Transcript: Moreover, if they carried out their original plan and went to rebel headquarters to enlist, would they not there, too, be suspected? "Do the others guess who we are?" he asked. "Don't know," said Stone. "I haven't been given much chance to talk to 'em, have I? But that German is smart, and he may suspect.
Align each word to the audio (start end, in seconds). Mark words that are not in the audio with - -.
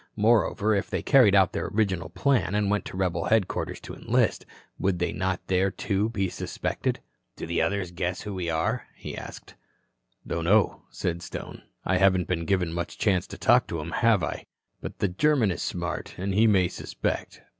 Moreover, 0.15 0.73
if 0.73 0.89
they 0.89 1.03
carried 1.03 1.35
out 1.35 1.53
their 1.53 1.67
original 1.67 2.09
plan 2.09 2.55
and 2.55 2.71
went 2.71 2.85
to 2.85 2.97
rebel 2.97 3.25
headquarters 3.25 3.79
to 3.81 3.93
enlist, 3.93 4.47
would 4.79 4.97
they 4.97 5.11
not 5.13 5.45
there, 5.45 5.69
too, 5.69 6.09
be 6.09 6.27
suspected? 6.27 6.99
"Do 7.35 7.45
the 7.45 7.61
others 7.61 7.91
guess 7.91 8.21
who 8.21 8.33
we 8.33 8.49
are?" 8.49 8.87
he 8.95 9.15
asked. 9.15 9.53
"Don't 10.25 10.45
know," 10.45 10.85
said 10.89 11.21
Stone. 11.21 11.61
"I 11.85 11.97
haven't 11.99 12.27
been 12.27 12.45
given 12.45 12.73
much 12.73 12.97
chance 12.97 13.27
to 13.27 13.37
talk 13.37 13.67
to 13.67 13.79
'em, 13.79 13.91
have 13.91 14.23
I? 14.23 14.47
But 14.81 14.97
that 14.97 15.19
German 15.19 15.51
is 15.51 15.61
smart, 15.61 16.15
and 16.17 16.33
he 16.33 16.47
may 16.47 16.67
suspect. 16.67 17.43